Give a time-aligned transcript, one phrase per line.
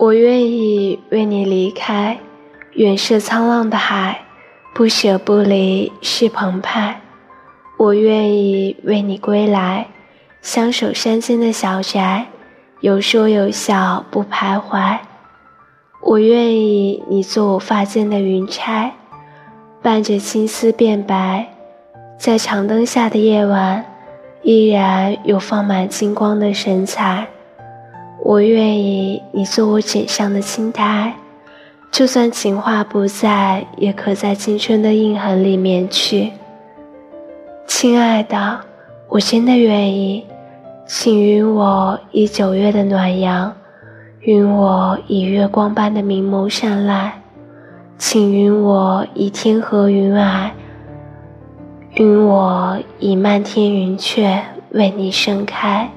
[0.00, 2.16] 我愿意为你离开，
[2.74, 4.20] 远涉沧浪的海，
[4.72, 7.00] 不舍不离是澎湃。
[7.76, 9.88] 我愿意为你归来，
[10.40, 12.26] 相守山间的小宅，
[12.78, 14.98] 有说有笑不徘徊。
[16.00, 18.92] 我愿意你做我发间的云钗，
[19.82, 21.48] 伴着青丝变白，
[22.16, 23.84] 在长灯下的夜晚，
[24.44, 27.26] 依然有放满金光的神采。
[28.22, 31.14] 我愿意你做我枕上的青苔，
[31.90, 36.32] 就算情话不在，也刻在青春的印痕里面去。
[37.66, 38.60] 亲爱的，
[39.08, 40.26] 我真的愿意，
[40.86, 43.54] 请允我以九月的暖阳，
[44.20, 47.22] 允我以月光般的明眸善睐，
[47.96, 50.50] 请允我以天河云霭，
[51.94, 55.88] 允我以漫天云雀为你盛开。